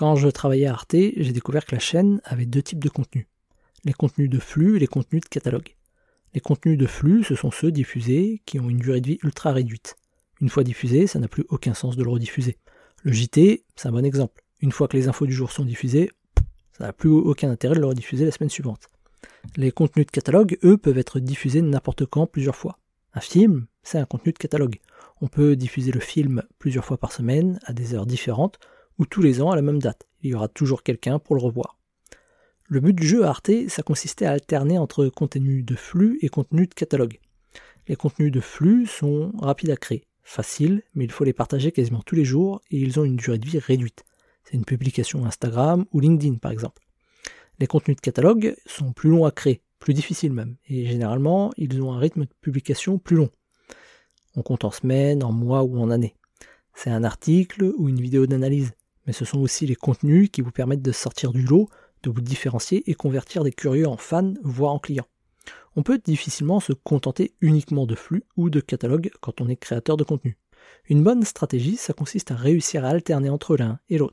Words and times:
Quand 0.00 0.16
je 0.16 0.28
travaillais 0.28 0.64
à 0.64 0.72
Arte, 0.72 0.94
j'ai 0.94 1.32
découvert 1.32 1.66
que 1.66 1.74
la 1.74 1.78
chaîne 1.78 2.22
avait 2.24 2.46
deux 2.46 2.62
types 2.62 2.82
de 2.82 2.88
contenus. 2.88 3.26
Les 3.84 3.92
contenus 3.92 4.30
de 4.30 4.38
flux 4.38 4.76
et 4.76 4.78
les 4.78 4.86
contenus 4.86 5.20
de 5.20 5.28
catalogue. 5.28 5.76
Les 6.32 6.40
contenus 6.40 6.78
de 6.78 6.86
flux, 6.86 7.22
ce 7.22 7.34
sont 7.34 7.50
ceux 7.50 7.70
diffusés 7.70 8.40
qui 8.46 8.58
ont 8.58 8.70
une 8.70 8.78
durée 8.78 9.02
de 9.02 9.08
vie 9.08 9.18
ultra 9.22 9.52
réduite. 9.52 9.96
Une 10.40 10.48
fois 10.48 10.64
diffusé, 10.64 11.06
ça 11.06 11.18
n'a 11.18 11.28
plus 11.28 11.44
aucun 11.50 11.74
sens 11.74 11.98
de 11.98 12.02
le 12.02 12.08
rediffuser. 12.08 12.56
Le 13.02 13.12
JT, 13.12 13.66
c'est 13.76 13.88
un 13.88 13.92
bon 13.92 14.06
exemple. 14.06 14.42
Une 14.60 14.72
fois 14.72 14.88
que 14.88 14.96
les 14.96 15.06
infos 15.06 15.26
du 15.26 15.34
jour 15.34 15.52
sont 15.52 15.66
diffusées, 15.66 16.10
ça 16.78 16.84
n'a 16.84 16.94
plus 16.94 17.10
aucun 17.10 17.50
intérêt 17.50 17.74
de 17.74 17.80
le 17.80 17.86
rediffuser 17.86 18.24
la 18.24 18.32
semaine 18.32 18.48
suivante. 18.48 18.88
Les 19.56 19.70
contenus 19.70 20.06
de 20.06 20.12
catalogue, 20.12 20.56
eux, 20.64 20.78
peuvent 20.78 20.96
être 20.96 21.20
diffusés 21.20 21.60
n'importe 21.60 22.06
quand, 22.06 22.26
plusieurs 22.26 22.56
fois. 22.56 22.78
Un 23.12 23.20
film, 23.20 23.66
c'est 23.82 23.98
un 23.98 24.06
contenu 24.06 24.32
de 24.32 24.38
catalogue. 24.38 24.78
On 25.20 25.28
peut 25.28 25.56
diffuser 25.56 25.92
le 25.92 26.00
film 26.00 26.42
plusieurs 26.58 26.86
fois 26.86 26.96
par 26.96 27.12
semaine, 27.12 27.58
à 27.66 27.74
des 27.74 27.92
heures 27.92 28.06
différentes, 28.06 28.58
ou 29.00 29.06
tous 29.06 29.22
les 29.22 29.40
ans 29.40 29.50
à 29.50 29.56
la 29.56 29.62
même 29.62 29.80
date. 29.80 30.06
Il 30.22 30.30
y 30.30 30.34
aura 30.34 30.46
toujours 30.46 30.82
quelqu'un 30.82 31.18
pour 31.18 31.34
le 31.34 31.40
revoir. 31.40 31.78
Le 32.68 32.80
but 32.80 32.92
du 32.92 33.08
jeu 33.08 33.24
à 33.24 33.30
Arte, 33.30 33.50
ça 33.68 33.82
consistait 33.82 34.26
à 34.26 34.32
alterner 34.32 34.78
entre 34.78 35.08
contenu 35.08 35.62
de 35.62 35.74
flux 35.74 36.18
et 36.20 36.28
contenu 36.28 36.66
de 36.66 36.74
catalogue. 36.74 37.18
Les 37.88 37.96
contenus 37.96 38.30
de 38.30 38.40
flux 38.40 38.86
sont 38.86 39.32
rapides 39.38 39.70
à 39.70 39.76
créer, 39.76 40.04
faciles, 40.22 40.82
mais 40.94 41.04
il 41.04 41.10
faut 41.10 41.24
les 41.24 41.32
partager 41.32 41.72
quasiment 41.72 42.02
tous 42.04 42.14
les 42.14 42.26
jours 42.26 42.60
et 42.70 42.76
ils 42.76 43.00
ont 43.00 43.04
une 43.04 43.16
durée 43.16 43.38
de 43.38 43.48
vie 43.48 43.58
réduite. 43.58 44.04
C'est 44.44 44.56
une 44.56 44.66
publication 44.66 45.24
Instagram 45.24 45.86
ou 45.92 46.00
LinkedIn 46.00 46.36
par 46.36 46.52
exemple. 46.52 46.82
Les 47.58 47.66
contenus 47.66 47.96
de 47.96 48.02
catalogue 48.02 48.54
sont 48.66 48.92
plus 48.92 49.08
longs 49.08 49.24
à 49.24 49.32
créer, 49.32 49.62
plus 49.78 49.94
difficiles 49.94 50.32
même, 50.32 50.56
et 50.68 50.84
généralement 50.86 51.52
ils 51.56 51.82
ont 51.82 51.92
un 51.92 51.98
rythme 51.98 52.26
de 52.26 52.34
publication 52.42 52.98
plus 52.98 53.16
long. 53.16 53.30
On 54.36 54.42
compte 54.42 54.64
en 54.64 54.70
semaines, 54.70 55.24
en 55.24 55.32
mois 55.32 55.64
ou 55.64 55.80
en 55.80 55.90
années. 55.90 56.14
C'est 56.74 56.90
un 56.90 57.02
article 57.02 57.72
ou 57.76 57.88
une 57.88 58.00
vidéo 58.00 58.26
d'analyse, 58.26 58.72
mais 59.10 59.14
ce 59.14 59.24
sont 59.24 59.40
aussi 59.40 59.66
les 59.66 59.74
contenus 59.74 60.30
qui 60.30 60.40
vous 60.40 60.52
permettent 60.52 60.82
de 60.82 60.92
sortir 60.92 61.32
du 61.32 61.42
lot, 61.42 61.68
de 62.04 62.10
vous 62.10 62.20
différencier 62.20 62.88
et 62.88 62.94
convertir 62.94 63.42
des 63.42 63.50
curieux 63.50 63.88
en 63.88 63.96
fans, 63.96 64.34
voire 64.44 64.72
en 64.72 64.78
clients. 64.78 65.08
On 65.74 65.82
peut 65.82 65.98
difficilement 65.98 66.60
se 66.60 66.72
contenter 66.72 67.34
uniquement 67.40 67.86
de 67.86 67.96
flux 67.96 68.22
ou 68.36 68.50
de 68.50 68.60
catalogue 68.60 69.10
quand 69.20 69.40
on 69.40 69.48
est 69.48 69.56
créateur 69.56 69.96
de 69.96 70.04
contenu. 70.04 70.38
Une 70.88 71.02
bonne 71.02 71.24
stratégie, 71.24 71.76
ça 71.76 71.92
consiste 71.92 72.30
à 72.30 72.36
réussir 72.36 72.84
à 72.84 72.90
alterner 72.90 73.30
entre 73.30 73.56
l'un 73.56 73.80
et 73.88 73.98
l'autre. 73.98 74.08